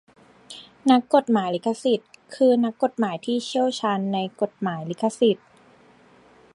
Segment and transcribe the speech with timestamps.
[0.91, 5.47] นักกฎหมายลิขสิทธิ์ คือนักกฎหมายที่เชี่ยวชาญในกฎหมายลิขสิทธิ์